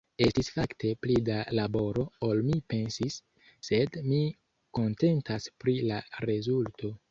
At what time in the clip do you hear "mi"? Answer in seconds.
2.47-2.57, 4.09-4.25